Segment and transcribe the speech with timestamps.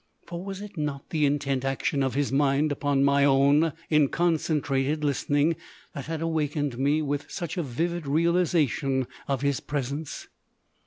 [0.25, 5.03] For was it not the intent action of his mind upon my own, in concentrated
[5.03, 5.57] listening,
[5.93, 10.27] that had awakened me with such a vivid realisation of his presence?